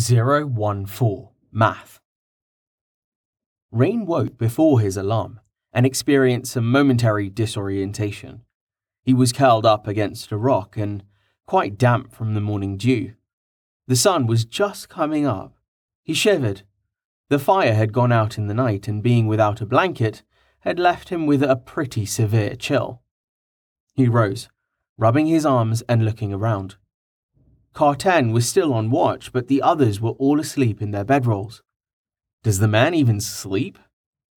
[0.00, 2.00] 014 Math.
[3.70, 5.40] Rain woke before his alarm
[5.72, 8.42] and experienced some momentary disorientation.
[9.02, 11.04] He was curled up against a rock and
[11.46, 13.14] quite damp from the morning dew.
[13.86, 15.54] The sun was just coming up.
[16.02, 16.62] He shivered.
[17.28, 20.22] The fire had gone out in the night, and being without a blanket
[20.60, 23.02] had left him with a pretty severe chill.
[23.94, 24.48] He rose,
[24.96, 26.76] rubbing his arms and looking around.
[27.72, 31.62] Carten was still on watch, but the others were all asleep in their bedrolls.
[32.42, 33.78] Does the man even sleep?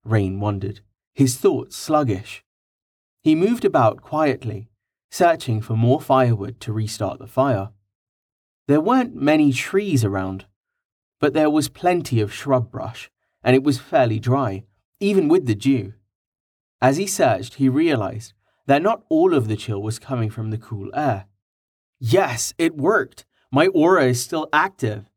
[0.04, 0.80] Rain wondered,
[1.14, 2.44] his thoughts sluggish.
[3.22, 4.68] He moved about quietly,
[5.10, 7.70] searching for more firewood to restart the fire.
[8.68, 10.46] There weren't many trees around,
[11.20, 13.10] but there was plenty of shrub brush,
[13.42, 14.64] and it was fairly dry,
[15.00, 15.94] even with the dew.
[16.80, 18.32] As he searched, he realized
[18.66, 21.26] that not all of the chill was coming from the cool air.
[21.98, 23.24] Yes, it worked.
[23.50, 25.08] My aura is still active.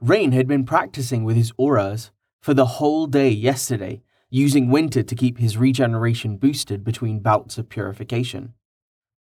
[0.00, 2.10] Rain had been practicing with his auras
[2.40, 7.68] for the whole day yesterday, using winter to keep his regeneration boosted between bouts of
[7.68, 8.54] purification.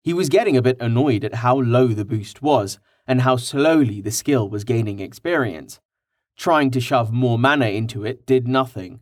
[0.03, 4.01] He was getting a bit annoyed at how low the boost was and how slowly
[4.01, 5.81] the skill was gaining experience.
[6.37, 9.01] Trying to shove more mana into it did nothing,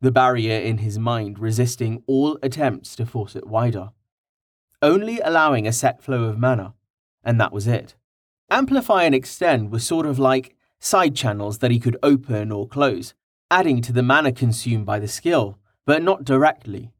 [0.00, 3.90] the barrier in his mind resisting all attempts to force it wider.
[4.80, 6.74] Only allowing a set flow of mana
[7.26, 7.94] and that was it.
[8.48, 13.12] Amplify and extend were sort of like side channels that he could open or close,
[13.50, 16.92] adding to the mana consumed by the skill, but not directly.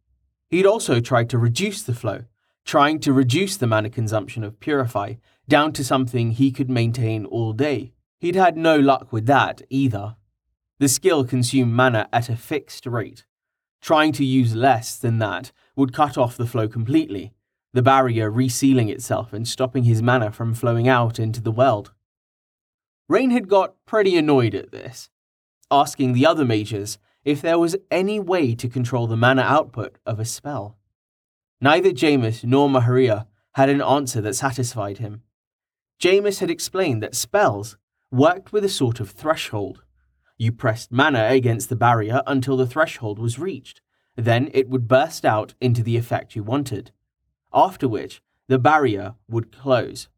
[0.50, 2.24] He'd also tried to reduce the flow,
[2.64, 5.14] trying to reduce the mana consumption of Purify
[5.48, 7.92] down to something he could maintain all day.
[8.18, 10.16] He'd had no luck with that either.
[10.80, 13.24] The skill consumed mana at a fixed rate.
[13.80, 17.32] Trying to use less than that would cut off the flow completely,
[17.76, 21.92] the barrier resealing itself and stopping his mana from flowing out into the world.
[23.06, 25.10] Rain had got pretty annoyed at this,
[25.70, 30.18] asking the other mages if there was any way to control the mana output of
[30.18, 30.78] a spell.
[31.60, 35.20] Neither Jameis nor Maharia had an answer that satisfied him.
[36.00, 37.76] Jameis had explained that spells
[38.10, 39.82] worked with a sort of threshold.
[40.38, 43.82] You pressed mana against the barrier until the threshold was reached,
[44.16, 46.90] then it would burst out into the effect you wanted
[47.52, 50.08] after which the barrier would close.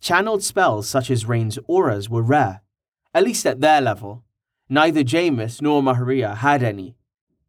[0.00, 2.62] Channeled spells such as Rain's auras were rare,
[3.14, 4.24] at least at their level.
[4.68, 6.96] Neither Jameis nor Maharia had any.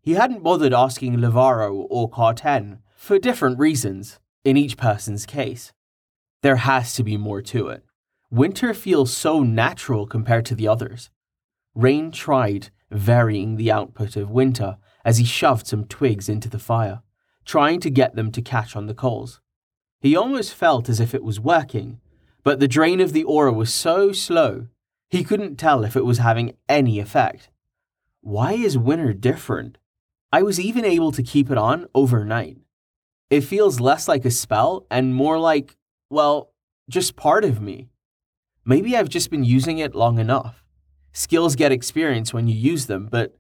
[0.01, 5.72] He hadn't bothered asking Lavaro or Carten for different reasons in each person's case.
[6.41, 7.85] There has to be more to it.
[8.31, 11.09] Winter feels so natural compared to the others.
[11.75, 17.01] Rain tried varying the output of Winter as he shoved some twigs into the fire
[17.46, 19.41] trying to get them to catch on the coals.
[20.00, 22.00] He almost felt as if it was working,
[22.44, 24.68] but the drain of the aura was so slow,
[25.09, 27.50] he couldn't tell if it was having any effect.
[28.22, 29.78] Why is winter different?
[30.31, 32.57] I was even able to keep it on overnight.
[33.30, 35.75] It feels less like a spell and more like,
[36.09, 36.53] well,
[36.90, 37.90] just part of me.
[38.63, 40.63] Maybe I've just been using it long enough.
[41.13, 43.35] Skills get experience when you use them, but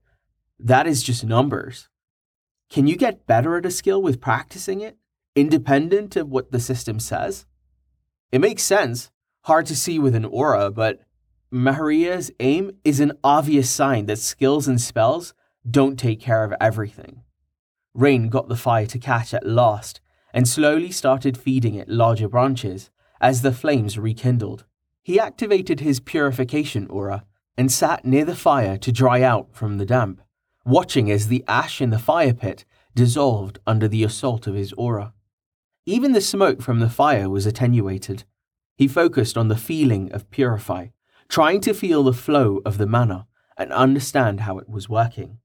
[0.59, 1.87] that is just numbers.
[2.71, 4.95] Can you get better at a skill with practicing it,
[5.35, 7.45] independent of what the system says?
[8.31, 9.11] It makes sense,
[9.41, 11.01] hard to see with an aura, but
[11.51, 15.33] Maharia's aim is an obvious sign that skills and spells
[15.69, 17.23] don't take care of everything.
[17.93, 19.99] Rain got the fire to catch at last
[20.33, 22.89] and slowly started feeding it larger branches
[23.19, 24.63] as the flames rekindled.
[25.03, 27.25] He activated his purification aura
[27.57, 30.21] and sat near the fire to dry out from the damp
[30.65, 35.13] watching as the ash in the fire pit dissolved under the assault of his aura.
[35.85, 38.23] Even the smoke from the fire was attenuated.
[38.75, 40.87] He focused on the feeling of purify,
[41.27, 43.27] trying to feel the flow of the mana
[43.57, 45.39] and understand how it was working.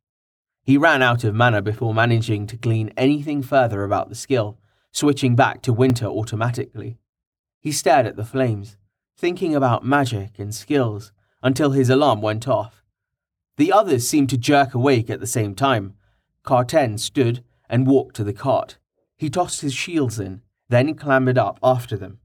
[0.63, 4.59] He ran out of mana before managing to glean anything further about the skill,
[4.91, 6.99] switching back to winter automatically.
[7.61, 8.77] He stared at the flames,
[9.17, 11.13] thinking about magic and skills,
[11.43, 12.83] until his alarm went off
[13.57, 15.95] the others seemed to jerk awake at the same time.
[16.43, 18.79] Carten stood and walked to the cart.
[19.17, 22.19] He tossed his shields in, then clambered up after them.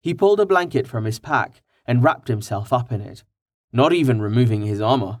[0.00, 3.24] He pulled a blanket from his pack and wrapped himself up in it,
[3.72, 5.20] not even removing his armor.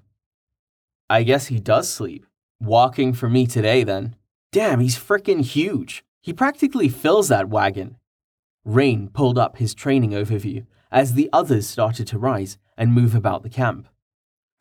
[1.08, 2.26] I guess he does sleep.
[2.60, 4.16] Walking for me today, then.
[4.52, 6.04] Damn, he's frickin' huge.
[6.20, 7.96] He practically fills that wagon.
[8.64, 13.42] Rain pulled up his training overview as the others started to rise and move about
[13.42, 13.88] the camp.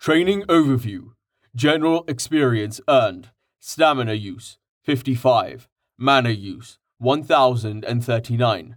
[0.04, 1.12] Training Overview.
[1.56, 3.30] General Experience Earned.
[3.62, 8.76] Stamina Use 55 Mana Use 1039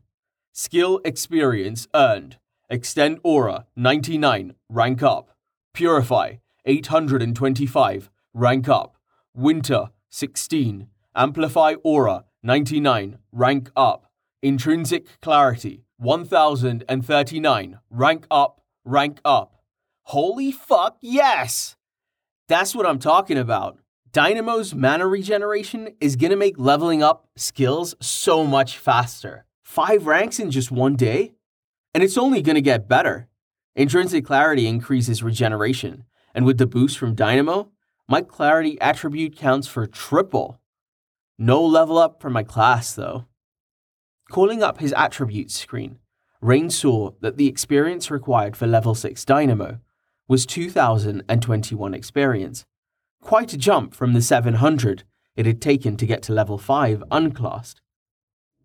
[0.53, 2.37] Skill Experience Earned.
[2.71, 5.37] Extend Aura 99, rank up.
[5.75, 6.35] Purify
[6.65, 8.97] 825, rank up.
[9.35, 10.87] Winter 16,
[11.17, 14.13] Amplify Aura 99, rank up.
[14.45, 19.56] Intrinsic Clarity 1039, rank up, rank up.
[20.11, 21.75] Holy fuck, yes!
[22.47, 23.81] That's what I'm talking about.
[24.13, 29.47] Dynamo's mana regeneration is gonna make leveling up skills so much faster.
[29.65, 31.33] Five ranks in just one day?
[31.93, 33.27] And it's only gonna get better.
[33.75, 37.73] Intrinsic Clarity increases regeneration, and with the boost from Dynamo,
[38.09, 40.61] my Clarity attribute counts for triple.
[41.37, 43.27] No level up for my class, though.
[44.31, 45.99] Calling up his attributes screen,
[46.41, 49.81] Rain saw that the experience required for level 6 Dynamo
[50.29, 52.65] was 2021 experience,
[53.21, 55.05] quite a jump from the 700
[55.37, 57.81] it had taken to get to level 5 unclassed.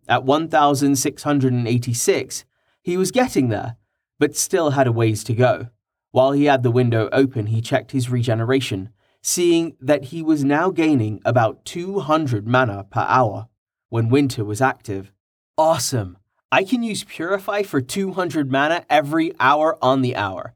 [0.08, 2.44] At 1686,
[2.82, 3.76] he was getting there,
[4.18, 5.68] but still had a ways to go.
[6.10, 8.90] While he had the window open, he checked his regeneration,
[9.22, 13.48] seeing that he was now gaining about 200 mana per hour
[13.88, 15.12] when winter was active.
[15.56, 16.18] Awesome!
[16.50, 20.54] I can use Purify for 200 mana every hour on the hour.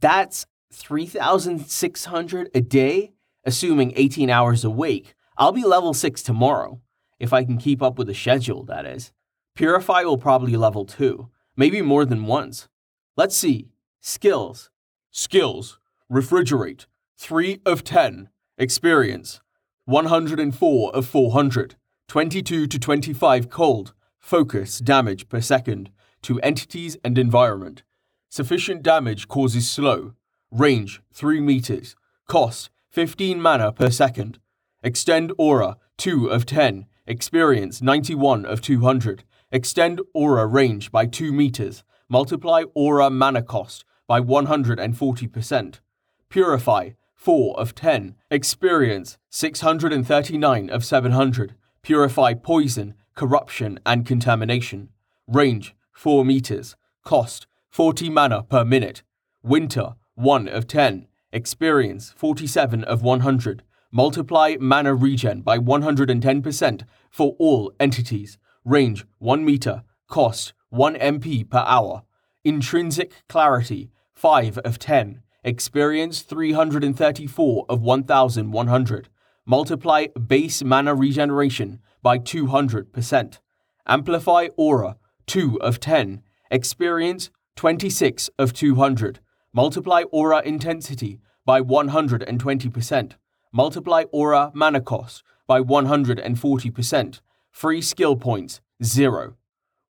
[0.00, 3.12] That's 3,600 a day,
[3.44, 5.14] assuming 18 hours a week.
[5.36, 6.80] I'll be level 6 tomorrow,
[7.18, 9.12] if I can keep up with the schedule, that is.
[9.54, 12.68] Purify will probably level 2, maybe more than once.
[13.16, 13.68] Let's see.
[14.00, 14.70] Skills.
[15.10, 15.78] Skills.
[16.10, 16.86] Refrigerate.
[17.18, 18.30] 3 of 10.
[18.56, 19.40] Experience.
[19.84, 21.76] 104 of 400.
[22.08, 23.94] 22 to 25 cold.
[24.18, 25.90] Focus damage per second
[26.22, 27.82] to entities and environment.
[28.32, 30.14] Sufficient damage causes slow.
[30.52, 31.96] Range 3 meters.
[32.28, 34.38] Cost 15 mana per second.
[34.84, 36.86] Extend aura 2 of 10.
[37.08, 39.24] Experience 91 of 200.
[39.50, 41.82] Extend aura range by 2 meters.
[42.08, 45.80] Multiply aura mana cost by 140%.
[46.28, 48.14] Purify 4 of 10.
[48.30, 51.56] Experience 639 of 700.
[51.82, 54.90] Purify poison, corruption, and contamination.
[55.26, 56.76] Range 4 meters.
[57.02, 59.04] Cost 40 mana per minute.
[59.44, 61.06] Winter 1 of 10.
[61.32, 63.62] Experience 47 of 100.
[63.92, 68.38] Multiply mana regen by 110% for all entities.
[68.64, 69.84] Range 1 meter.
[70.08, 72.02] Cost 1 MP per hour.
[72.44, 75.22] Intrinsic clarity 5 of 10.
[75.44, 79.08] Experience 334 of 1100.
[79.46, 83.38] Multiply base mana regeneration by 200%.
[83.86, 84.96] Amplify aura
[85.26, 86.22] 2 of 10.
[86.50, 89.20] Experience 26 of 200.
[89.52, 93.12] Multiply aura intensity by 120%.
[93.52, 97.20] Multiply aura mana cost by 140%.
[97.50, 99.36] Free skill points 0.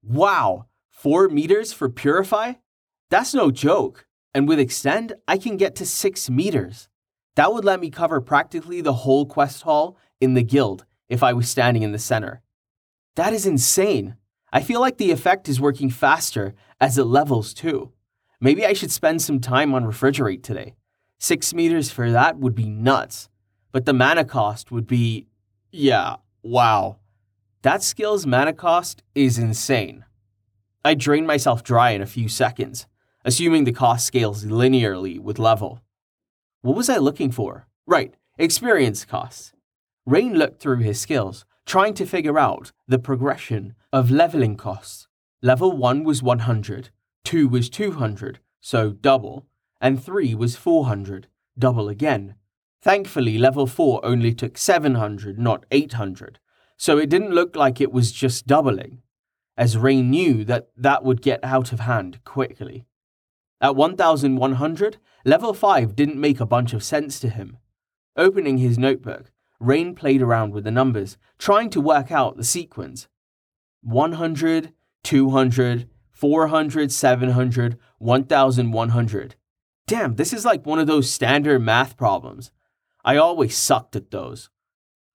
[0.03, 0.67] Wow!
[0.91, 2.55] 4 meters for Purify?
[3.11, 4.07] That's no joke.
[4.35, 6.89] And with Extend, I can get to 6 meters.
[7.37, 11.33] That would let me cover practically the whole quest hall in the guild if I
[11.33, 12.43] was standing in the center.
[13.17, 14.17] That is insane.
[14.53, 17.93] I feel like the effect is working faster as it levels too.
[18.41, 20.75] Maybe I should spend some time on Refrigerate today.
[21.19, 23.29] 6 meters for that would be nuts.
[23.73, 25.29] But the mana cost would be.
[25.71, 26.97] Yeah, wow.
[27.63, 30.05] That skill's mana cost is insane.
[30.85, 32.87] I drain myself dry in a few seconds,
[33.25, 35.83] assuming the cost scales linearly with level.
[36.63, 37.69] What was I looking for?
[37.87, 39.53] Right, experience costs.
[40.07, 45.09] Rain looked through his skills, trying to figure out the progression of leveling costs.
[45.43, 46.91] Level 1 was 100,
[47.25, 49.47] 2 was 200, so double,
[49.81, 51.27] and 3 was 400,
[51.59, 52.35] double again.
[52.83, 56.39] Thankfully, level 4 only took 700, not 800,
[56.77, 59.03] so it didn't look like it was just doubling,
[59.57, 62.87] as Rain knew that that would get out of hand quickly.
[63.61, 67.59] At 1100, level 5 didn't make a bunch of sense to him.
[68.17, 73.09] Opening his notebook, Rain played around with the numbers, trying to work out the sequence.
[73.83, 74.73] 100,
[75.03, 79.35] 200, 400, 700, 1100.
[79.87, 82.53] Damn, this is like one of those standard math problems.
[83.05, 84.51] I always sucked at those.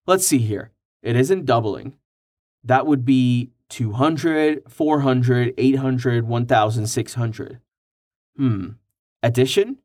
[0.07, 0.71] Let's see here.
[1.01, 1.97] It isn't doubling.
[2.63, 7.61] That would be 200, 400, 800, 1600.
[8.37, 8.67] Hmm.
[9.23, 9.77] Addition?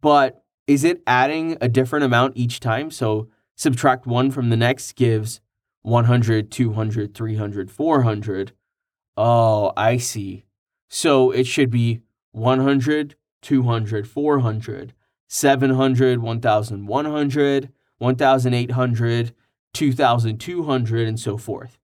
[0.00, 2.90] But is it adding a different amount each time?
[2.90, 5.40] So subtract one from the next gives
[5.82, 8.52] 100, 200, 300, 400.
[9.16, 10.44] Oh, I see.
[10.88, 12.00] So it should be
[12.32, 14.94] 100, 200, 400,
[15.28, 19.34] 700, 1100, 1800,
[19.74, 21.78] 2200, and so forth.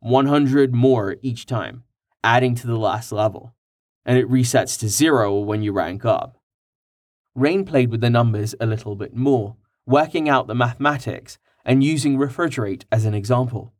[0.00, 1.84] 100 more each time,
[2.22, 3.54] adding to the last level.
[4.04, 6.38] and it resets to zero when you rank up.
[7.34, 12.18] Rain played with the numbers a little bit more, working out the mathematics and using
[12.18, 13.72] refrigerate as an example.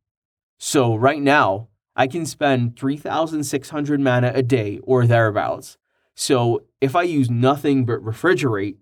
[0.58, 5.76] So, right now, I can spend 3,600 mana a day or thereabouts.
[6.14, 8.76] So, if I use nothing but refrigerate,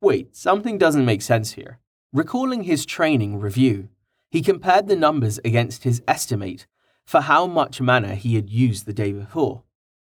[0.00, 1.78] wait, something doesn't make sense here.
[2.12, 3.88] Recalling his training review,
[4.30, 6.66] he compared the numbers against his estimate
[7.04, 9.62] for how much mana he had used the day before.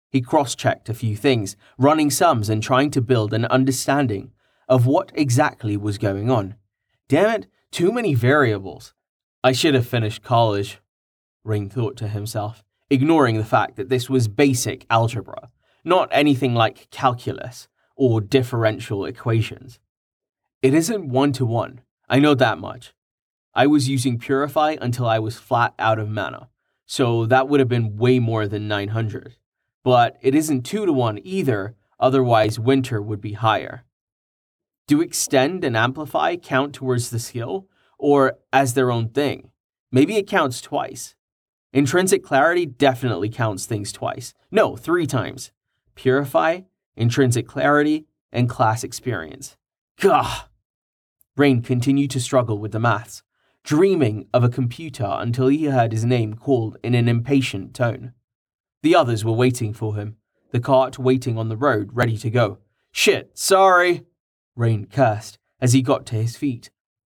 [0.09, 4.31] He cross checked a few things, running sums and trying to build an understanding
[4.69, 6.55] of what exactly was going on.
[7.07, 8.93] Damn it, too many variables.
[9.43, 10.79] I should have finished college,
[11.43, 15.49] Rain thought to himself, ignoring the fact that this was basic algebra,
[15.83, 19.79] not anything like calculus or differential equations.
[20.61, 22.93] It isn't one to one, I know that much.
[23.53, 26.49] I was using Purify until I was flat out of mana,
[26.85, 29.35] so that would have been way more than 900
[29.83, 33.83] but it isn't 2 to 1 either, otherwise, winter would be higher.
[34.87, 39.51] Do extend and amplify count towards the skill, or as their own thing?
[39.91, 41.15] Maybe it counts twice.
[41.71, 44.33] Intrinsic clarity definitely counts things twice.
[44.51, 45.51] No, three times.
[45.95, 46.61] Purify,
[46.95, 49.57] intrinsic clarity, and class experience.
[49.99, 50.47] Gah!
[51.37, 53.23] Rain continued to struggle with the maths,
[53.63, 58.13] dreaming of a computer until he heard his name called in an impatient tone.
[58.83, 60.17] The others were waiting for him,
[60.51, 62.59] the cart waiting on the road, ready to go.
[62.91, 64.03] Shit, sorry,
[64.55, 66.69] Rain cursed as he got to his feet.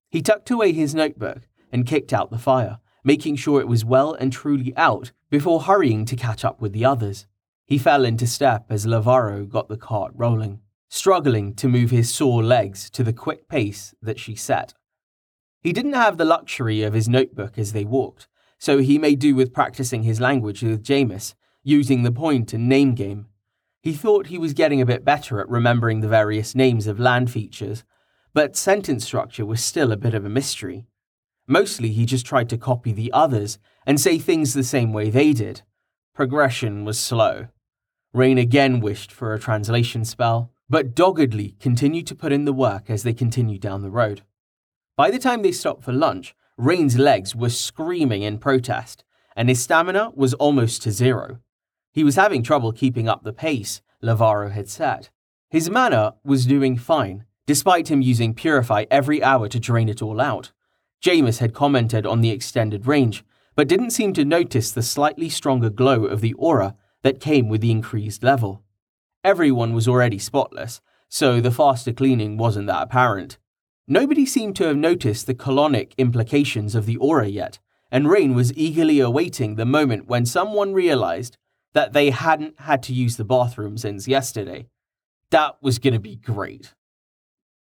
[0.10, 4.14] He tucked away his notebook and kicked out the fire, making sure it was well
[4.14, 7.28] and truly out before hurrying to catch up with the others.
[7.66, 12.44] He fell into step as Lavaro got the cart rolling, struggling to move his sore
[12.44, 14.74] legs to the quick pace that she set.
[15.62, 18.28] He didn't have the luxury of his notebook as they walked,
[18.58, 22.96] so he made do with practicing his language with Jameis using the point and name
[22.96, 23.27] game.
[23.88, 27.32] He thought he was getting a bit better at remembering the various names of land
[27.32, 27.86] features,
[28.34, 30.88] but sentence structure was still a bit of a mystery.
[31.48, 35.32] Mostly he just tried to copy the others and say things the same way they
[35.32, 35.62] did.
[36.14, 37.48] Progression was slow.
[38.12, 42.90] Rain again wished for a translation spell, but doggedly continued to put in the work
[42.90, 44.22] as they continued down the road.
[44.98, 49.64] By the time they stopped for lunch, Rain's legs were screaming in protest, and his
[49.64, 51.40] stamina was almost to zero.
[51.98, 55.10] He was having trouble keeping up the pace Lavaro had set.
[55.50, 60.22] His mana was doing fine, despite him using Purify every hour to drain it all
[60.22, 60.52] out.
[61.04, 63.26] Jameis had commented on the extended range,
[63.56, 67.62] but didn't seem to notice the slightly stronger glow of the aura that came with
[67.62, 68.62] the increased level.
[69.24, 73.40] Everyone was already spotless, so the faster cleaning wasn't that apparent.
[73.88, 77.58] Nobody seemed to have noticed the colonic implications of the aura yet,
[77.92, 81.40] and Rain was eagerly awaiting the moment when someone realized
[81.78, 84.68] that they hadn't had to use the bathroom since yesterday.
[85.30, 86.74] That was going to be great.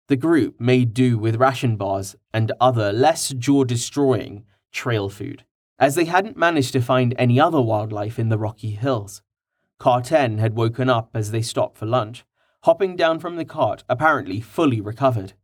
[0.09, 5.45] The group made do with ration bars and other less jaw destroying trail food,
[5.79, 9.21] as they hadn't managed to find any other wildlife in the Rocky Hills.
[9.79, 12.25] Carten had woken up as they stopped for lunch,
[12.63, 15.35] hopping down from the cart, apparently fully recovered.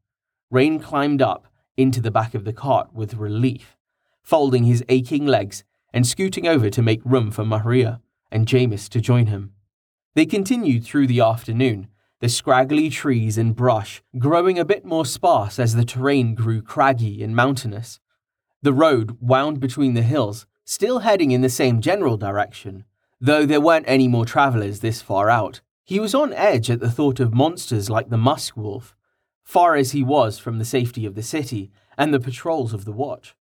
[0.50, 3.76] Rain climbed up into the back of the cart with relief,
[4.22, 5.62] folding his aching legs
[5.92, 8.00] and scooting over to make room for Maria,
[8.32, 9.52] and Jameis to join him.
[10.14, 11.88] They continued through the afternoon,
[12.20, 17.22] the scraggly trees and brush growing a bit more sparse as the terrain grew craggy
[17.22, 18.00] and mountainous.
[18.62, 22.84] The road wound between the hills, still heading in the same general direction,
[23.20, 25.60] though there weren't any more travelers this far out.
[25.84, 28.94] He was on edge at the thought of monsters like the musk wolf,
[29.42, 32.92] far as he was from the safety of the city and the patrols of the
[32.92, 33.34] watch.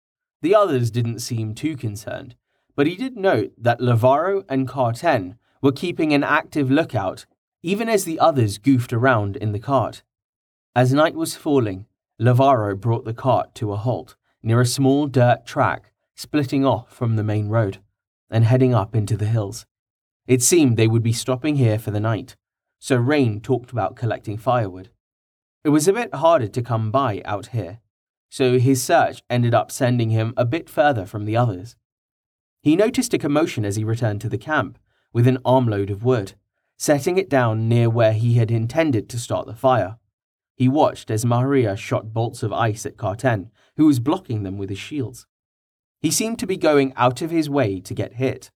[0.41, 2.37] The others didn't seem too concerned,
[2.79, 7.27] but he did note that Lavaro and Carten were keeping an active lookout,
[7.61, 10.05] even as the others goofed around in the cart.
[10.77, 11.87] As night was falling,
[12.21, 17.17] Lavaro brought the cart to a halt near a small dirt track splitting off from
[17.17, 17.79] the main road
[18.31, 19.67] and heading up into the hills.
[20.29, 22.37] It seemed they would be stopping here for the night,
[22.79, 24.91] so Rain talked about collecting firewood.
[25.65, 27.81] It was a bit harder to come by out here,
[28.29, 31.75] so his search ended up sending him a bit further from the others.
[32.61, 34.79] He noticed a commotion as he returned to the camp
[35.13, 36.35] with an armload of wood,
[36.77, 39.99] setting it down near where he had intended to start the fire.
[40.57, 44.71] He watched as Maria shot bolts of ice at Carten, who was blocking them with
[44.71, 45.27] his shields.
[46.01, 48.51] He seemed to be going out of his way to get hit,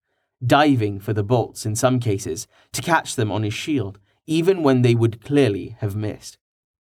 [0.44, 4.82] diving for the bolts in some cases to catch them on his shield, even when
[4.82, 6.38] they would clearly have missed.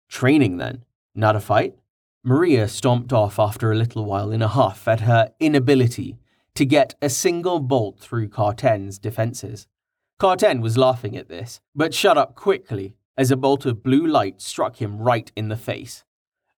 [0.09, 1.75] Training then, not a fight?
[2.23, 6.17] Maria stomped off after a little while in a huff at her inability
[6.55, 9.67] to get a single bolt through Carten's defences.
[10.17, 14.41] Carten was laughing at this, but shut up quickly as a bolt of blue light
[14.41, 16.03] struck him right in the face,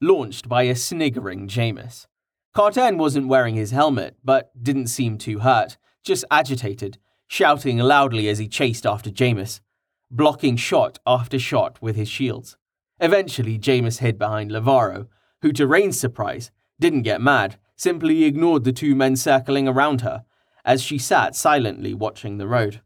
[0.01, 2.07] launched by a sniggering Jameis.
[2.55, 8.39] Carten wasn't wearing his helmet, but didn't seem too hurt, just agitated, shouting loudly as
[8.39, 9.61] he chased after Jameis,
[10.11, 12.57] blocking shot after shot with his shields.
[13.01, 15.09] Eventually, Jameis hid behind Lavaro,
[15.43, 16.51] who, to Rain's surprise,
[16.81, 20.25] didn't get mad, simply ignored the two men circling around her
[20.65, 22.81] as she sat silently watching the road.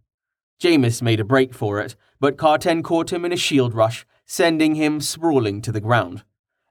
[0.60, 4.74] Jameis made a break for it, but Carten caught him in a shield rush, sending
[4.74, 6.22] him sprawling to the ground.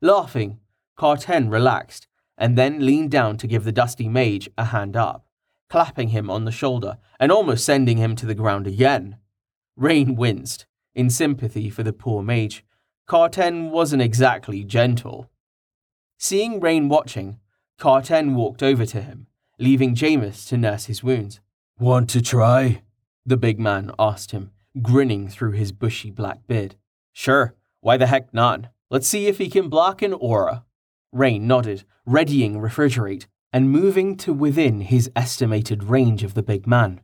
[0.02, 0.60] Laughing,
[0.96, 2.08] Carten relaxed
[2.38, 5.26] and then leaned down to give the dusty mage a hand up,
[5.70, 9.18] clapping him on the shoulder and almost sending him to the ground again.
[9.76, 12.64] Rain winced, in sympathy for the poor mage.
[13.08, 15.30] Carten wasn't exactly gentle.
[16.18, 17.40] Seeing Rain watching,
[17.80, 21.40] Carten walked over to him, leaving Jameis to nurse his wounds.
[21.80, 22.82] Want to try?
[23.26, 26.76] The big man asked him, grinning through his bushy black beard.
[27.14, 28.66] Sure, why the heck not?
[28.90, 30.66] Let's see if he can block an aura.
[31.14, 37.00] Rain nodded, readying refrigerate and moving to within his estimated range of the big man.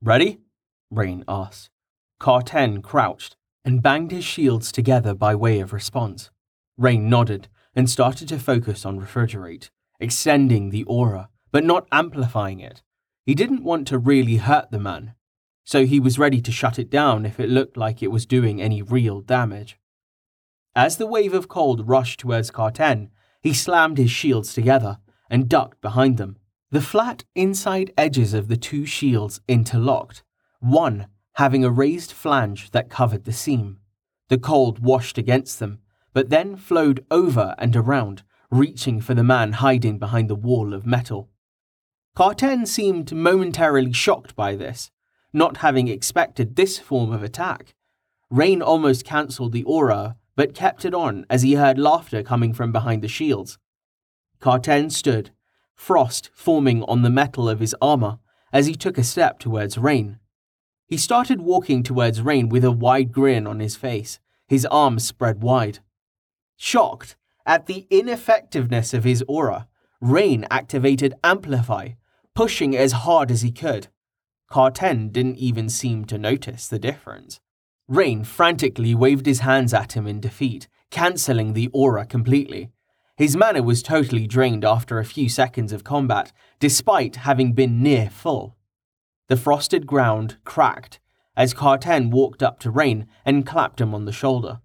[0.00, 0.38] Ready?
[0.92, 1.70] Rain asked.
[2.20, 6.30] Carten crouched and banged his shields together by way of response.
[6.78, 12.82] Rain nodded and started to focus on refrigerate, extending the aura, but not amplifying it.
[13.24, 15.14] He didn't want to really hurt the man,
[15.64, 18.60] so he was ready to shut it down if it looked like it was doing
[18.60, 19.78] any real damage.
[20.74, 23.10] As the wave of cold rushed towards Carten,
[23.42, 26.36] he slammed his shields together and ducked behind them.
[26.70, 30.22] The flat inside edges of the two shields interlocked,
[30.60, 33.80] one having a raised flange that covered the seam.
[34.28, 35.80] The cold washed against them,
[36.12, 40.86] but then flowed over and around, reaching for the man hiding behind the wall of
[40.86, 41.28] metal.
[42.16, 44.90] Carten seemed momentarily shocked by this,
[45.32, 47.74] not having expected this form of attack.
[48.30, 52.72] Rain almost cancelled the aura, but kept it on as he heard laughter coming from
[52.72, 53.58] behind the shields.
[54.40, 55.30] Carten stood,
[55.74, 58.18] frost forming on the metal of his armor
[58.52, 60.18] as he took a step towards Rain.
[60.86, 65.42] He started walking towards Rain with a wide grin on his face, his arms spread
[65.42, 65.78] wide.
[66.56, 69.66] Shocked at the ineffectiveness of his aura,
[70.00, 71.90] Rain activated Amplify,
[72.34, 73.88] pushing as hard as he could.
[74.48, 77.40] Carten didn't even seem to notice the difference.
[77.86, 82.70] Rain frantically waved his hands at him in defeat, cancelling the aura completely.
[83.16, 88.08] His mana was totally drained after a few seconds of combat, despite having been near
[88.08, 88.56] full.
[89.28, 91.00] The frosted ground cracked
[91.36, 94.60] as Carten walked up to Rain and clapped him on the shoulder.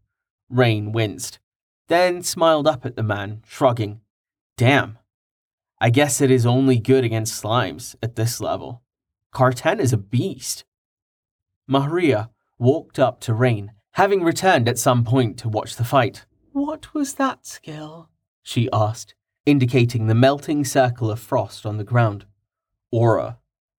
[0.50, 1.40] Rain winced,
[1.88, 4.02] then smiled up at the man, shrugging.
[4.58, 4.98] Damn.
[5.80, 8.82] I guess it is only good against slimes at this level.
[9.32, 10.64] Carten is a beast.
[11.70, 16.26] Maharia walked up to Rain, having returned at some point to watch the fight.
[16.54, 18.10] What was that skill?
[18.42, 22.26] she asked, indicating the melting circle of frost on the ground.
[22.92, 23.40] Aura,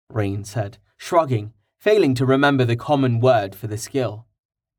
[0.10, 4.26] Rain said, shrugging, failing to remember the common word for the skill.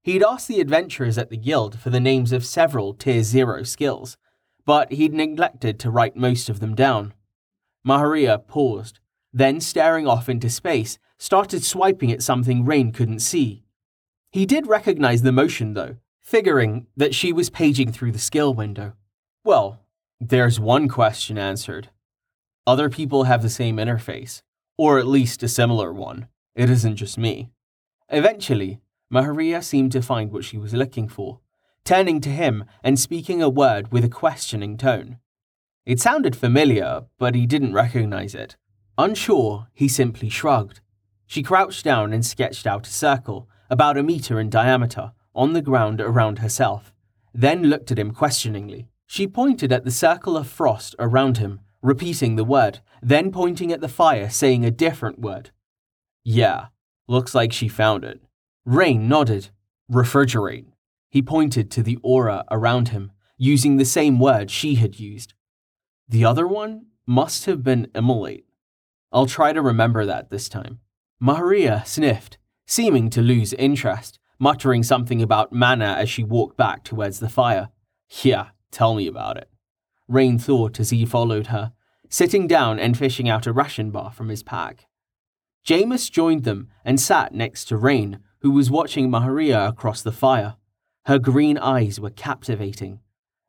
[0.07, 4.17] He'd asked the adventurers at the guild for the names of several Tier 0 skills,
[4.65, 7.13] but he'd neglected to write most of them down.
[7.85, 9.01] Maharia paused,
[9.33, 13.65] then staring off into space, started swiping at something Rain couldn't see.
[14.31, 18.93] He did recognize the motion, though, figuring that she was paging through the skill window.
[19.43, 19.81] Well,
[20.21, 21.91] there's one question answered.
[22.65, 24.43] Other people have the same interface,
[24.79, 26.29] or at least a similar one.
[26.55, 27.51] It isn't just me.
[28.09, 28.79] Eventually,
[29.13, 31.41] Maharia seemed to find what she was looking for,
[31.85, 35.19] turning to him and speaking a word with a questioning tone.
[35.85, 38.57] It sounded familiar, but he didn't recognize it.
[38.99, 40.81] Unsure, he simply shrugged.
[41.27, 45.63] She crouched down and sketched out a circle, about a meter in diameter, on the
[45.63, 46.93] ground around herself,
[47.35, 48.89] then looked at him questioningly.
[49.07, 53.81] She pointed at the circle of frost around him, repeating the word, then pointing at
[53.81, 55.51] the fire, saying a different word.
[56.25, 56.67] Yeah,
[57.07, 58.21] looks like she found it.
[58.67, 59.51] Rain nodded.
[59.91, 60.67] Refrigerate.
[61.09, 65.35] He pointed to the aura around him, using the same word she had used.
[66.09, 68.45] The other one must have been immolate.
[69.13, 70.81] I'll try to remember that this time.
[71.21, 77.21] Maria sniffed, seeming to lose interest, muttering something about mana as she walked back towards
[77.21, 77.69] the fire.
[78.23, 79.49] Yeah, tell me about it.
[80.09, 81.73] Rain thought as he followed her,
[82.11, 84.87] sitting down and fishing out a ration bar from his pack.
[85.65, 90.55] Jameis joined them and sat next to Rain, who was watching Maharia across the fire.
[91.07, 93.01] Her green eyes were captivating.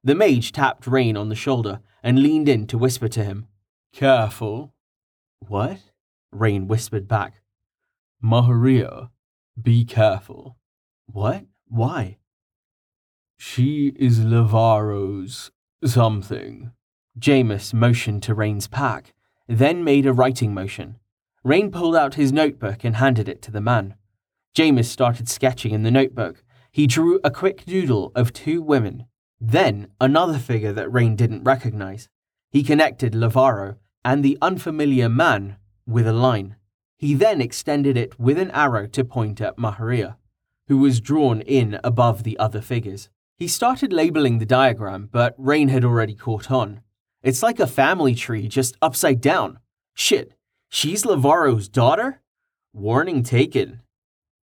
[0.03, 3.45] The mage tapped Rain on the shoulder and leaned in to whisper to him.
[3.93, 4.73] Careful.
[5.47, 5.77] What?
[6.31, 7.43] Rain whispered back.
[8.23, 9.11] Maharia,
[9.61, 10.57] Be careful.
[11.05, 11.43] What?
[11.67, 12.17] Why?
[13.37, 15.51] She is Lavaro's
[15.85, 16.71] something.
[17.19, 19.13] Jameis motioned to Rain's pack,
[19.47, 20.95] then made a writing motion.
[21.43, 23.93] Rain pulled out his notebook and handed it to the man.
[24.57, 26.43] Jameis started sketching in the notebook.
[26.71, 29.05] He drew a quick doodle of two women,
[29.39, 32.09] then another figure that Rain didn't recognize.
[32.49, 36.55] He connected Lavaro and the unfamiliar man with a line.
[36.97, 40.15] He then extended it with an arrow to point at Maharia,
[40.67, 43.09] who was drawn in above the other figures.
[43.37, 46.81] He started labeling the diagram, but Rain had already caught on.
[47.21, 49.59] It's like a family tree just upside down.
[49.93, 50.33] Shit,
[50.67, 52.23] she's Lavaro's daughter?
[52.73, 53.81] Warning taken.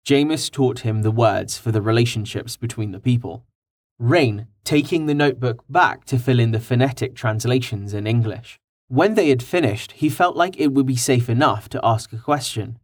[0.05, 3.45] Jameis taught him the words for the relationships between the people.
[3.99, 8.59] Rain taking the notebook back to fill in the phonetic translations in English.
[8.87, 12.17] When they had finished, he felt like it would be safe enough to ask a
[12.17, 12.79] question.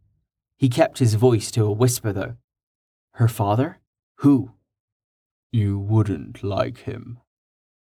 [0.56, 2.36] He kept his voice to a whisper, though.
[3.14, 3.78] Her father?
[4.18, 4.52] Who?
[5.52, 7.18] You wouldn't like him.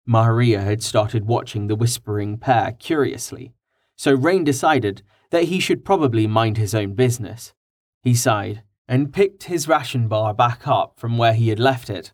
[0.08, 3.54] Maharia had started watching the whispering pair curiously,
[3.96, 7.54] so Rain decided that he should probably mind his own business.
[8.02, 12.12] He sighed and picked his ration bar back up from where he had left it.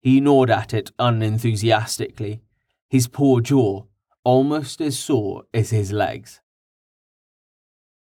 [0.00, 2.40] He gnawed at it unenthusiastically,
[2.88, 3.82] his poor jaw
[4.22, 6.40] almost as sore as his legs.